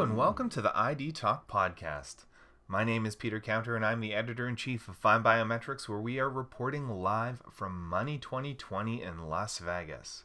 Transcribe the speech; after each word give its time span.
And 0.00 0.16
welcome 0.16 0.48
to 0.50 0.62
the 0.62 0.74
ID 0.74 1.12
Talk 1.12 1.46
podcast. 1.46 2.24
My 2.66 2.84
name 2.84 3.04
is 3.04 3.14
Peter 3.14 3.38
Counter, 3.38 3.76
and 3.76 3.84
I'm 3.84 4.00
the 4.00 4.14
editor 4.14 4.48
in 4.48 4.56
chief 4.56 4.88
of 4.88 4.98
FindBiometrics, 4.98 5.90
where 5.90 6.00
we 6.00 6.18
are 6.18 6.30
reporting 6.30 6.88
live 6.88 7.42
from 7.52 7.86
Money 7.86 8.16
2020 8.16 9.02
in 9.02 9.28
Las 9.28 9.58
Vegas. 9.58 10.24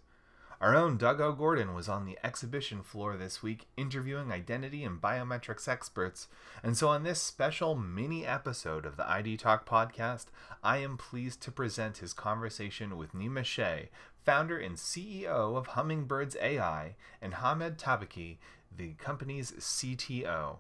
Our 0.62 0.73
own 0.73 0.96
Doug 0.96 1.20
O'Gorden 1.20 1.76
was 1.76 1.90
on 1.90 2.05
the 2.05 2.18
exhibition 2.23 2.84
floor 2.84 3.18
this 3.18 3.44
week 3.44 3.68
interviewing 3.76 4.32
identity 4.32 4.86
and 4.86 5.02
biometrics 5.02 5.68
experts, 5.68 6.30
and 6.64 6.78
so 6.78 6.88
on 6.88 7.04
this 7.04 7.21
special 7.21 7.76
mini 7.76 8.26
episode 8.26 8.86
of 8.86 8.96
the 8.96 9.07
ID 9.10 9.36
Talk 9.36 9.68
podcast, 9.68 10.28
I 10.63 10.77
am 10.77 10.96
pleased 10.96 11.41
to 11.41 11.52
present 11.52 11.98
his 11.98 12.13
conversation 12.13 12.96
with 12.96 13.13
Nima 13.13 13.41
Schei, 13.41 13.90
founder 14.23 14.57
and 14.57 14.77
CEO 14.77 15.57
of 15.57 15.68
Hummingbirds 15.68 16.38
AI, 16.41 16.96
and 17.21 17.34
Hamed 17.35 17.77
Tabhki, 17.77 18.38
the 18.77 18.93
company's 18.93 19.52
CTO. 19.52 20.57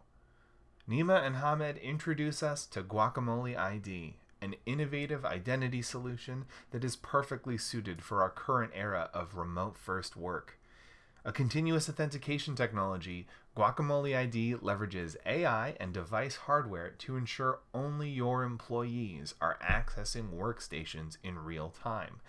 Nima 0.89 1.25
and 1.25 1.37
Hamed 1.37 1.77
introduce 1.77 2.43
us 2.43 2.65
to 2.67 2.83
Guacamole 2.83 3.57
ID, 3.57 4.17
an 4.41 4.55
innovative 4.65 5.25
identity 5.25 5.81
solution 5.81 6.45
that 6.71 6.83
is 6.83 6.95
perfectly 6.95 7.57
suited 7.57 8.01
for 8.01 8.21
our 8.21 8.29
current 8.29 8.71
era 8.75 9.09
of 9.13 9.35
remote 9.35 9.77
first 9.77 10.15
work. 10.15 10.59
A 11.23 11.31
continuous 11.31 11.89
authentication 11.89 12.55
technology, 12.55 13.25
Guacamole 13.57 14.15
ID 14.15 14.55
leverages 14.55 15.15
AI 15.25 15.75
and 15.79 15.91
device 15.91 16.35
hardware 16.35 16.91
to 16.99 17.17
ensure 17.17 17.61
only 17.73 18.09
your 18.09 18.43
employees 18.43 19.33
are 19.41 19.57
accessing 19.63 20.29
workstations 20.31 21.17
in 21.23 21.39
real 21.39 21.69
time. 21.69 22.21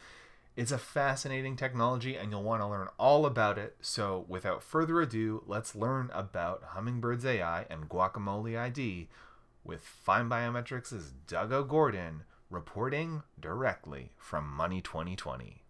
It's 0.57 0.73
a 0.73 0.79
fascinating 0.79 1.55
technology 1.55 2.17
and 2.17 2.31
you'll 2.31 2.43
want 2.43 2.63
to 2.63 2.67
learn 2.67 2.89
all 2.99 3.27
about 3.27 3.59
it. 3.59 3.77
So, 3.83 4.25
without 4.27 4.63
further 4.63 5.03
ado, 5.03 5.43
let's 5.47 5.77
learn 5.77 6.09
about 6.15 6.63
Hummingbirds 6.69 7.27
AI 7.27 7.67
and 7.69 7.91
Guacamole 7.91 8.59
ID 8.59 9.11
with 9.65 9.87
FindBiometrics' 10.07 11.11
Doug 11.27 11.53
O'Gorden 11.53 12.21
reporting 12.49 13.23
directly 13.39 14.13
from 14.17 14.49
Money 14.49 14.81
2020. 14.81 15.63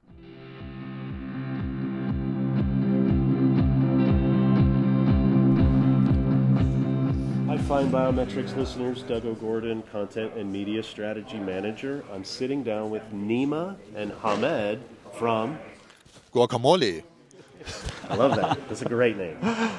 FindBiometrics 7.67 8.57
listeners. 8.57 9.03
Doug 9.03 9.25
O'Gorden, 9.25 9.83
Content 9.91 10.33
and 10.35 10.53
Media 10.53 10.85
Strategy 10.85 11.41
Manager. 11.41 12.05
I'm 12.13 12.23
sitting 12.23 12.63
down 12.63 12.91
with 12.91 13.03
Nima 13.13 13.75
and 13.97 14.13
Hamed 14.23 14.79
from. 15.15 15.59
Guacamole. 16.33 17.03
I 18.09 18.15
love 18.15 18.37
that. 18.37 18.69
That's 18.69 18.83
a 18.83 18.85
great 18.85 19.17
name. 19.17 19.37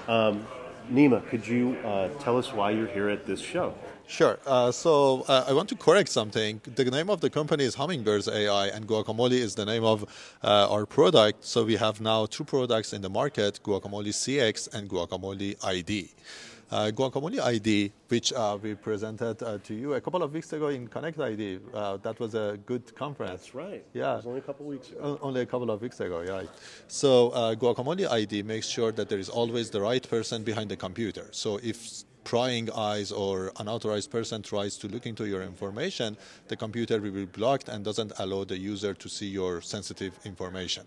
Um, 0.09 0.45
Nima, 0.91 1.25
could 1.29 1.47
you 1.47 1.77
uh, 1.85 2.09
tell 2.19 2.37
us 2.37 2.51
why 2.51 2.71
you're 2.71 2.87
here 2.87 3.07
at 3.07 3.25
this 3.25 3.39
show? 3.39 3.73
Sure. 4.05 4.37
Uh, 4.45 4.69
so 4.69 5.23
uh, 5.29 5.45
I 5.47 5.53
want 5.53 5.69
to 5.69 5.75
correct 5.75 6.09
something. 6.09 6.59
The 6.75 6.85
name 6.85 7.09
of 7.09 7.21
the 7.21 7.29
company 7.29 7.63
is 7.63 7.75
Hummingbirds 7.75 8.27
AI, 8.27 8.67
and 8.67 8.85
Guacamole 8.85 9.31
is 9.31 9.55
the 9.55 9.65
name 9.65 9.85
of 9.85 10.03
uh, 10.43 10.69
our 10.69 10.85
product. 10.85 11.45
So 11.45 11.63
we 11.63 11.77
have 11.77 12.01
now 12.01 12.25
two 12.25 12.43
products 12.43 12.91
in 12.91 13.01
the 13.01 13.09
market: 13.09 13.61
Guacamole 13.63 14.09
CX 14.09 14.73
and 14.73 14.89
Guacamole 14.89 15.55
ID. 15.63 16.09
Uh, 16.69 16.91
Guacamole 16.93 17.39
ID, 17.39 17.93
which 18.09 18.33
uh, 18.33 18.57
we 18.61 18.75
presented 18.75 19.41
uh, 19.41 19.57
to 19.59 19.73
you 19.73 19.93
a 19.93 20.01
couple 20.01 20.21
of 20.21 20.33
weeks 20.33 20.51
ago 20.51 20.67
in 20.67 20.85
Connect 20.87 21.17
ID. 21.17 21.59
Uh, 21.73 21.95
that 21.97 22.19
was 22.19 22.35
a 22.35 22.59
good 22.65 22.93
conference. 22.93 23.31
That's 23.31 23.55
right. 23.55 23.85
Yeah. 23.93 24.13
It 24.13 24.15
was 24.17 24.25
only 24.25 24.39
a 24.39 24.41
couple 24.41 24.65
of 24.65 24.71
weeks 24.71 24.89
ago. 24.89 25.19
Only 25.21 25.41
a 25.41 25.45
couple 25.45 25.71
of 25.71 25.81
weeks 25.81 25.99
ago, 26.01 26.21
yeah. 26.21 26.43
So 26.89 27.29
uh, 27.29 27.55
Guacamole 27.55 28.09
ID 28.09 28.43
makes 28.43 28.67
sure 28.67 28.91
that 28.91 29.07
there 29.07 29.19
is 29.19 29.29
always 29.29 29.69
the 29.69 29.79
right 29.79 30.07
person 30.09 30.43
behind 30.43 30.69
the 30.69 30.75
computer. 30.75 31.29
So 31.31 31.57
if 31.63 32.03
prying 32.25 32.69
eyes 32.75 33.13
or 33.13 33.53
unauthorized 33.59 34.11
person 34.11 34.41
tries 34.41 34.77
to 34.79 34.89
look 34.89 35.05
into 35.05 35.25
your 35.25 35.43
information, 35.43 36.17
the 36.49 36.57
computer 36.57 36.99
will 36.99 37.11
be 37.11 37.23
blocked 37.23 37.69
and 37.69 37.85
doesn't 37.85 38.11
allow 38.19 38.43
the 38.43 38.57
user 38.57 38.93
to 38.93 39.07
see 39.07 39.27
your 39.27 39.61
sensitive 39.61 40.19
information. 40.25 40.85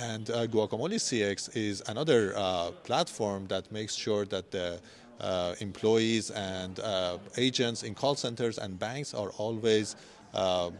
And 0.00 0.30
uh, 0.30 0.46
Guacamole 0.46 0.96
CX 0.96 1.56
is 1.56 1.82
another 1.86 2.34
uh, 2.36 2.72
platform 2.82 3.46
that 3.46 3.70
makes 3.70 3.94
sure 3.94 4.24
that 4.26 4.50
the 4.50 4.80
uh, 5.20 5.54
employees 5.60 6.30
and 6.30 6.80
uh, 6.80 7.18
agents 7.36 7.82
in 7.84 7.94
call 7.94 8.14
centers 8.14 8.58
and 8.58 8.78
banks 8.78 9.14
are 9.14 9.30
always 9.38 9.96
uh, 10.34 10.70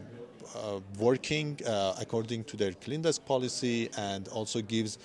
uh, 0.55 0.79
working 0.99 1.59
uh, 1.65 1.95
according 1.99 2.43
to 2.43 2.55
their 2.55 2.71
clean 2.73 3.01
desk 3.01 3.25
policy 3.25 3.89
and 3.97 4.27
also 4.29 4.61
gives 4.61 4.97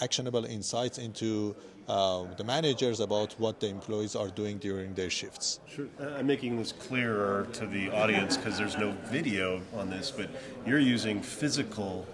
actionable 0.00 0.44
insights 0.44 0.98
into 0.98 1.54
uh, 1.88 2.24
the 2.36 2.44
managers 2.44 3.00
about 3.00 3.32
what 3.38 3.58
the 3.60 3.68
employees 3.68 4.14
are 4.14 4.28
doing 4.28 4.58
during 4.58 4.94
their 4.94 5.10
shifts. 5.10 5.60
Sure. 5.68 5.86
I'm 6.00 6.26
making 6.26 6.56
this 6.56 6.72
clearer 6.72 7.48
to 7.54 7.66
the 7.66 7.90
audience 7.90 8.36
because 8.36 8.56
there's 8.56 8.78
no 8.78 8.92
video 9.04 9.60
on 9.74 9.90
this, 9.90 10.10
but 10.10 10.30
you're 10.64 10.78
using 10.78 11.20
physical 11.20 12.06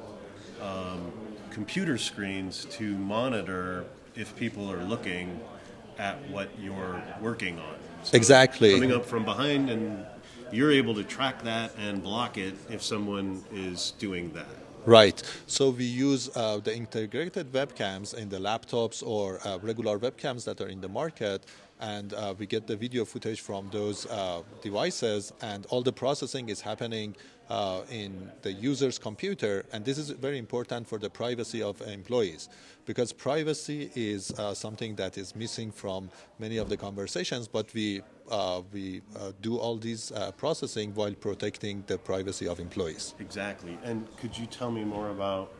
um, 0.63 1.13
computer 1.57 1.97
screens 1.97 2.67
to 2.67 2.99
monitor 2.99 3.87
if 4.15 4.37
people 4.37 4.71
are 4.71 4.85
looking 4.85 5.41
at 5.99 6.15
what 6.29 6.51
you're 6.61 7.03
working 7.19 7.59
on. 7.59 7.75
So 8.03 8.15
Exactly. 8.15 8.75
Coming 8.75 8.93
up 8.93 9.07
from 9.07 9.25
behind, 9.25 9.71
and 9.71 10.05
you're 10.53 10.71
able 10.71 10.95
to 10.97 11.03
track 11.03 11.43
that 11.45 11.73
and 11.79 12.03
block 12.03 12.37
it 12.37 12.55
if 12.69 12.83
someone 12.83 13.43
is 13.55 13.95
doing 13.99 14.35
that. 14.35 14.66
Right. 14.87 15.21
So 15.49 15.71
we 15.71 15.83
use 15.83 16.31
uh, 16.37 16.59
the 16.59 16.73
integrated 16.73 17.51
webcams 17.51 18.15
in 18.15 18.29
the 18.29 18.39
laptops 18.39 19.05
or 19.05 19.41
uh, 19.45 19.59
regular 19.59 19.99
webcams 19.99 20.45
that 20.45 20.61
are 20.61 20.69
in 20.69 20.81
the 20.81 20.89
market, 20.89 21.45
and 21.81 22.15
uh, 22.15 22.35
we 22.39 22.47
get 22.47 22.69
the 22.69 22.77
video 22.77 23.05
footage 23.05 23.41
from 23.41 23.69
those 23.73 24.07
uh, 24.07 24.43
devices, 24.63 25.33
and 25.43 25.67
all 25.71 25.83
the 25.83 25.93
processing 25.93 26.49
is 26.51 26.61
happening 26.61 27.17
uh, 27.51 27.81
in 27.91 28.31
the 28.43 28.53
user's 28.53 28.97
computer. 28.97 29.65
And 29.73 29.85
this 29.85 29.99
is 29.99 30.11
very 30.11 30.39
important 30.39 30.87
for 30.87 31.01
the 31.01 31.11
privacy 31.11 31.63
of 31.63 31.83
employees, 31.83 32.49
because 32.85 33.13
privacy 33.13 33.91
is 33.97 34.31
uh, 34.39 34.55
something 34.55 34.95
that 34.97 35.19
is 35.19 35.35
missing 35.35 35.73
from 35.73 36.11
many 36.39 36.59
of 36.59 36.69
the 36.69 36.77
conversations. 36.77 37.49
But 37.49 37.75
we 37.75 38.03
uh, 38.31 38.63
we 38.73 39.03
uh, 39.17 39.33
do 39.41 39.57
all 39.57 39.77
these 39.77 40.13
uh, 40.13 40.33
processing 40.33 40.95
while 40.95 41.15
protecting 41.15 41.85
the 41.87 41.99
privacy 41.99 42.49
of 42.49 42.61
employees. 42.61 43.15
Exactly. 43.19 43.79
And 43.85 44.07
could 44.17 44.37
you 44.37 44.47
tell 44.47 44.71
me 44.71 44.85
more 44.85 45.11
about 45.11 45.53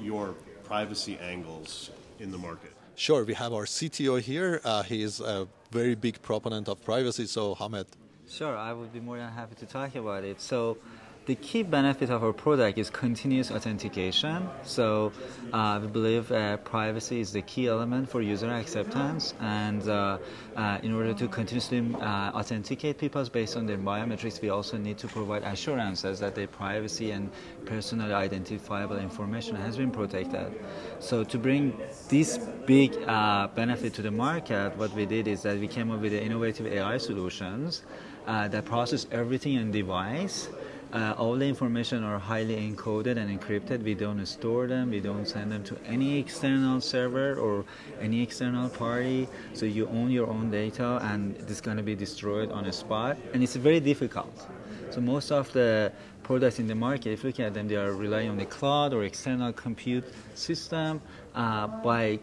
your 0.00 0.34
privacy 0.64 1.18
angles 1.18 1.90
in 2.18 2.30
the 2.30 2.38
market? 2.38 2.72
Sure, 2.94 3.24
we 3.24 3.34
have 3.34 3.52
our 3.52 3.64
CTO 3.64 4.20
here. 4.20 4.60
Uh, 4.64 4.82
he 4.82 5.02
is 5.02 5.20
a 5.20 5.46
very 5.70 5.94
big 5.94 6.22
proponent 6.22 6.68
of 6.68 6.82
privacy. 6.82 7.26
So, 7.26 7.54
Hamed, 7.54 7.86
Sure, 8.28 8.56
I 8.56 8.72
would 8.72 8.92
be 8.92 9.00
more 9.00 9.18
than 9.18 9.30
happy 9.30 9.54
to 9.56 9.66
talk 9.66 9.94
about 9.94 10.24
it. 10.24 10.40
So, 10.40 10.78
the 11.26 11.34
key 11.34 11.64
benefit 11.64 12.08
of 12.08 12.22
our 12.22 12.32
product 12.32 12.78
is 12.78 12.88
continuous 12.88 13.50
authentication. 13.50 14.48
So, 14.62 15.12
uh, 15.52 15.80
we 15.82 15.88
believe 15.88 16.30
uh, 16.30 16.56
privacy 16.58 17.20
is 17.20 17.32
the 17.32 17.42
key 17.42 17.66
element 17.66 18.08
for 18.08 18.22
user 18.22 18.48
acceptance, 18.48 19.34
and 19.40 19.86
uh, 19.88 20.18
uh, 20.54 20.78
in 20.84 20.94
order 20.94 21.12
to 21.14 21.26
continuously 21.26 21.84
uh, 22.00 22.30
authenticate 22.32 22.98
people 22.98 23.24
based 23.24 23.56
on 23.56 23.66
their 23.66 23.76
biometrics, 23.76 24.40
we 24.40 24.50
also 24.50 24.76
need 24.76 24.98
to 24.98 25.08
provide 25.08 25.42
assurances 25.42 26.20
that 26.20 26.36
their 26.36 26.46
privacy 26.46 27.10
and 27.10 27.28
personally 27.64 28.14
identifiable 28.14 28.96
information 28.96 29.56
has 29.56 29.76
been 29.76 29.90
protected. 29.90 30.54
So, 31.00 31.24
to 31.24 31.38
bring 31.38 31.76
this 32.08 32.38
big 32.66 32.96
uh, 33.08 33.48
benefit 33.48 33.94
to 33.94 34.02
the 34.02 34.12
market, 34.12 34.76
what 34.76 34.92
we 34.94 35.06
did 35.06 35.26
is 35.26 35.42
that 35.42 35.58
we 35.58 35.66
came 35.66 35.90
up 35.90 36.00
with 36.00 36.12
innovative 36.12 36.66
AI 36.68 36.98
solutions 36.98 37.82
that 38.26 38.64
process 38.64 39.06
everything 39.10 39.58
on 39.58 39.72
device. 39.72 40.48
Uh, 40.96 41.12
all 41.18 41.36
the 41.36 41.44
information 41.44 42.02
are 42.02 42.18
highly 42.18 42.56
encoded 42.56 43.18
and 43.18 43.28
encrypted. 43.28 43.82
We 43.82 43.94
don't 43.94 44.24
store 44.24 44.66
them. 44.66 44.88
We 44.88 45.00
don't 45.00 45.28
send 45.28 45.52
them 45.52 45.62
to 45.64 45.76
any 45.84 46.18
external 46.18 46.80
server 46.80 47.34
or 47.34 47.66
any 48.00 48.22
external 48.22 48.70
party. 48.70 49.28
So 49.52 49.66
you 49.66 49.88
own 49.88 50.10
your 50.10 50.26
own 50.26 50.50
data, 50.50 50.98
and 51.02 51.36
it's 51.36 51.60
going 51.60 51.76
to 51.76 51.82
be 51.82 51.94
destroyed 51.94 52.50
on 52.50 52.64
a 52.64 52.72
spot. 52.72 53.18
And 53.34 53.42
it's 53.42 53.56
very 53.56 53.78
difficult. 53.78 54.48
So 54.90 55.02
most 55.02 55.30
of 55.32 55.52
the 55.52 55.92
products 56.22 56.60
in 56.60 56.66
the 56.66 56.74
market, 56.74 57.10
if 57.12 57.24
you 57.24 57.28
look 57.28 57.40
at 57.40 57.52
them, 57.52 57.68
they 57.68 57.76
are 57.76 57.92
relying 57.92 58.30
on 58.30 58.38
the 58.38 58.46
cloud 58.46 58.94
or 58.94 59.04
external 59.04 59.52
compute 59.52 60.04
system. 60.34 61.02
Uh, 61.34 61.66
by 61.66 62.18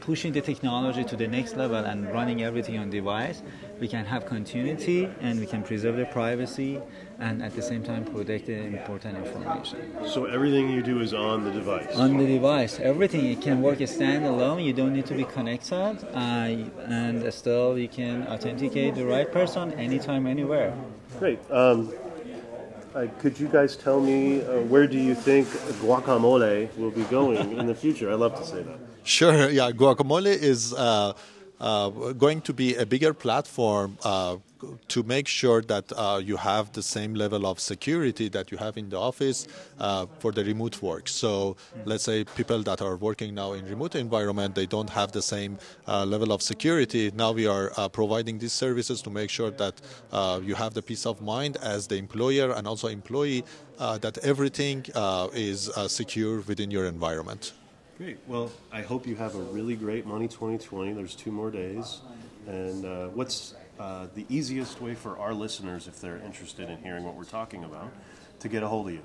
pushing 0.00 0.32
the 0.32 0.40
technology 0.40 1.04
to 1.04 1.16
the 1.16 1.28
next 1.28 1.56
level 1.56 1.76
and 1.76 2.12
running 2.12 2.42
everything 2.42 2.78
on 2.78 2.90
device, 2.90 3.42
we 3.80 3.88
can 3.88 4.04
have 4.04 4.26
continuity 4.26 5.08
and 5.20 5.40
we 5.40 5.46
can 5.46 5.62
preserve 5.62 5.96
the 5.96 6.06
privacy 6.06 6.80
and 7.18 7.42
at 7.42 7.54
the 7.54 7.62
same 7.62 7.82
time 7.82 8.04
protect 8.04 8.46
the 8.46 8.54
important 8.54 9.18
information. 9.18 9.78
So 10.06 10.26
everything 10.26 10.70
you 10.70 10.82
do 10.82 11.00
is 11.00 11.14
on 11.14 11.44
the 11.44 11.50
device. 11.50 11.94
On 11.96 12.16
the 12.16 12.26
device, 12.26 12.78
everything 12.80 13.26
it 13.26 13.40
can 13.40 13.62
work 13.62 13.78
standalone. 13.78 14.64
You 14.64 14.72
don't 14.72 14.92
need 14.92 15.06
to 15.06 15.14
be 15.14 15.24
connected, 15.24 15.98
uh, 16.14 16.16
and 16.88 17.32
still 17.32 17.78
you 17.78 17.88
can 17.88 18.26
authenticate 18.28 18.94
the 18.94 19.06
right 19.06 19.30
person 19.30 19.72
anytime, 19.74 20.26
anywhere. 20.26 20.74
Great. 21.18 21.38
Um, 21.50 21.92
uh, 22.94 23.06
could 23.20 23.38
you 23.38 23.48
guys 23.48 23.74
tell 23.74 24.00
me 24.00 24.42
uh, 24.42 24.60
where 24.72 24.86
do 24.86 24.98
you 24.98 25.14
think 25.14 25.48
guacamole 25.80 26.68
will 26.76 26.90
be 26.90 27.04
going 27.04 27.58
in 27.58 27.66
the 27.66 27.74
future? 27.74 28.10
I 28.10 28.14
love 28.14 28.38
to 28.38 28.44
say 28.44 28.62
that. 28.62 28.78
Sure. 29.04 29.50
Yeah, 29.58 29.70
guacamole 29.70 30.26
is 30.26 30.74
uh, 30.74 31.14
going 31.62 32.40
to 32.42 32.52
be 32.52 32.74
a 32.74 32.84
bigger 32.84 33.14
platform 33.14 33.96
uh, 34.04 34.36
to 34.88 35.02
make 35.02 35.28
sure 35.28 35.62
that 35.62 35.92
uh, 35.96 36.20
you 36.22 36.36
have 36.36 36.72
the 36.72 36.82
same 36.82 37.14
level 37.14 37.46
of 37.46 37.58
security 37.58 38.28
that 38.28 38.50
you 38.50 38.58
have 38.58 38.76
in 38.76 38.88
the 38.88 38.98
office 38.98 39.46
uh, 39.78 40.06
for 40.18 40.32
the 40.32 40.44
remote 40.44 40.80
work. 40.82 41.08
So 41.08 41.56
let's 41.84 42.04
say 42.04 42.24
people 42.24 42.62
that 42.62 42.80
are 42.82 42.96
working 42.96 43.34
now 43.34 43.52
in 43.52 43.64
remote 43.66 43.94
environment, 43.94 44.54
they 44.54 44.66
don't 44.66 44.90
have 44.90 45.12
the 45.12 45.22
same 45.22 45.58
uh, 45.86 46.04
level 46.04 46.32
of 46.32 46.42
security. 46.42 47.10
Now 47.14 47.32
we 47.32 47.46
are 47.46 47.72
uh, 47.76 47.88
providing 47.88 48.38
these 48.38 48.52
services 48.52 49.02
to 49.02 49.10
make 49.10 49.30
sure 49.30 49.50
that 49.50 49.80
uh, 50.12 50.40
you 50.42 50.54
have 50.54 50.74
the 50.74 50.82
peace 50.82 51.06
of 51.06 51.20
mind 51.20 51.56
as 51.62 51.86
the 51.86 51.96
employer 51.96 52.52
and 52.52 52.66
also 52.66 52.88
employee 52.88 53.44
uh, 53.78 53.98
that 53.98 54.18
everything 54.18 54.84
is 55.34 55.70
secure 55.88 56.40
within 56.40 56.70
your 56.70 56.86
environment. 56.86 57.52
Great. 58.02 58.18
Well, 58.26 58.50
I 58.72 58.82
hope 58.82 59.06
you 59.06 59.14
have 59.14 59.36
a 59.36 59.38
really 59.38 59.76
great 59.76 60.04
Money 60.06 60.26
2020. 60.26 60.92
There's 60.92 61.14
two 61.14 61.30
more 61.30 61.52
days. 61.52 62.00
And 62.48 62.84
uh, 62.84 63.06
what's 63.10 63.54
uh, 63.78 64.08
the 64.16 64.26
easiest 64.28 64.80
way 64.80 64.96
for 64.96 65.16
our 65.18 65.32
listeners, 65.32 65.86
if 65.86 66.00
they're 66.00 66.16
interested 66.16 66.68
in 66.68 66.78
hearing 66.78 67.04
what 67.04 67.14
we're 67.14 67.22
talking 67.22 67.62
about, 67.62 67.92
to 68.40 68.48
get 68.48 68.64
a 68.64 68.66
hold 68.66 68.88
of 68.88 68.94
you? 68.94 69.02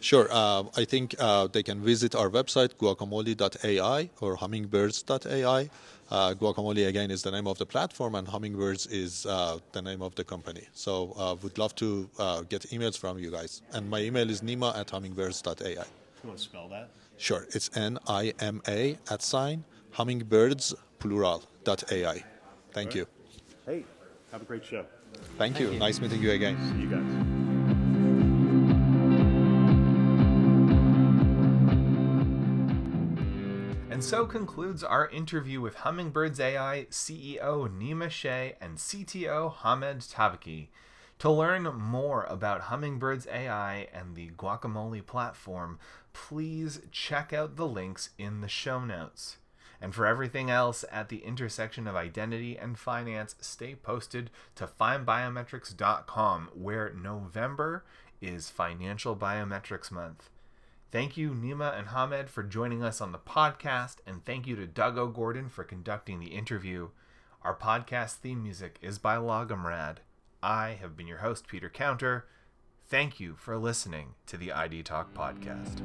Sure. 0.00 0.26
Uh, 0.32 0.64
I 0.76 0.84
think 0.84 1.14
uh, 1.20 1.46
they 1.46 1.62
can 1.62 1.80
visit 1.80 2.16
our 2.16 2.28
website, 2.28 2.74
guacamole.ai 2.74 4.10
or 4.20 4.36
hummingbirds.ai. 4.36 5.70
Uh, 6.10 6.34
guacamole, 6.34 6.88
again, 6.88 7.12
is 7.12 7.22
the 7.22 7.30
name 7.30 7.46
of 7.46 7.58
the 7.58 7.66
platform, 7.66 8.16
and 8.16 8.26
Hummingbirds 8.26 8.88
is 8.88 9.26
uh, 9.26 9.58
the 9.70 9.80
name 9.80 10.02
of 10.02 10.16
the 10.16 10.24
company. 10.24 10.66
So, 10.72 11.14
uh, 11.16 11.36
would 11.40 11.56
love 11.56 11.76
to 11.76 12.10
uh, 12.18 12.40
get 12.42 12.62
emails 12.72 12.98
from 12.98 13.16
you 13.16 13.30
guys. 13.30 13.62
And 13.72 13.88
my 13.88 14.00
email 14.00 14.28
is 14.28 14.40
nima 14.40 14.76
at 14.76 14.90
hummingbirds.ai. 14.90 15.68
You 15.68 16.28
want 16.28 16.38
to 16.38 16.44
spell 16.44 16.68
that? 16.70 16.88
Sure. 17.24 17.46
It's 17.54 17.70
N 17.74 17.98
I 18.06 18.34
M 18.38 18.60
A 18.68 18.98
at 19.10 19.22
sign 19.22 19.64
hummingbirds 19.92 20.74
plural 20.98 21.42
dot 21.64 21.90
AI. 21.90 22.22
Thank 22.72 22.88
right. 22.88 22.96
you. 22.96 23.06
Hey, 23.64 23.84
have 24.30 24.42
a 24.42 24.44
great 24.44 24.62
show. 24.62 24.84
Thank, 25.38 25.56
Thank 25.56 25.60
you. 25.60 25.72
you. 25.72 25.78
Nice 25.78 26.02
meeting 26.02 26.20
you 26.20 26.32
again. 26.32 26.58
See 26.68 26.82
you 26.82 26.88
guys. 26.90 27.00
And 33.90 34.04
so 34.04 34.26
concludes 34.26 34.84
our 34.84 35.08
interview 35.08 35.62
with 35.62 35.76
Hummingbirds 35.76 36.38
AI 36.38 36.88
CEO 36.90 37.70
Nima 37.70 38.10
Schei 38.10 38.56
and 38.60 38.76
CTO 38.76 39.50
Hamed 39.62 40.02
Tabhki. 40.02 40.68
To 41.24 41.30
learn 41.30 41.62
more 41.62 42.24
about 42.24 42.64
Hummingbirds 42.64 43.26
AI 43.28 43.88
and 43.94 44.14
the 44.14 44.28
Guacamole 44.36 45.06
platform, 45.06 45.78
please 46.12 46.82
check 46.92 47.32
out 47.32 47.56
the 47.56 47.66
links 47.66 48.10
in 48.18 48.42
the 48.42 48.48
show 48.48 48.84
notes. 48.84 49.38
And 49.80 49.94
for 49.94 50.04
everything 50.04 50.50
else 50.50 50.84
at 50.92 51.08
the 51.08 51.24
intersection 51.24 51.86
of 51.86 51.96
identity 51.96 52.58
and 52.58 52.78
finance, 52.78 53.36
stay 53.40 53.74
posted 53.74 54.30
to 54.56 54.66
findbiometrics.com, 54.66 56.50
where 56.52 56.92
November 56.92 57.86
is 58.20 58.50
Financial 58.50 59.16
Biometrics 59.16 59.90
Month. 59.90 60.28
Thank 60.92 61.16
you, 61.16 61.30
Nima 61.30 61.74
and 61.74 61.88
Hamed, 61.88 62.28
for 62.28 62.42
joining 62.42 62.82
us 62.82 63.00
on 63.00 63.12
the 63.12 63.18
podcast, 63.18 63.96
and 64.06 64.22
thank 64.26 64.46
you 64.46 64.56
to 64.56 64.66
Doug 64.66 64.98
O'Gorden 64.98 65.50
for 65.50 65.64
conducting 65.64 66.20
the 66.20 66.34
interview. 66.34 66.90
Our 67.40 67.56
podcast 67.56 68.16
theme 68.16 68.42
music 68.42 68.78
is 68.82 68.98
by 68.98 69.16
Logomrad. 69.16 70.00
I 70.44 70.76
have 70.78 70.94
been 70.94 71.06
your 71.06 71.18
host, 71.18 71.48
Peter 71.48 71.70
Counter. 71.70 72.26
Thank 72.86 73.18
you 73.18 73.34
for 73.34 73.56
listening 73.56 74.14
to 74.26 74.36
the 74.36 74.52
ID 74.52 74.82
Talk 74.82 75.14
podcast. 75.14 75.80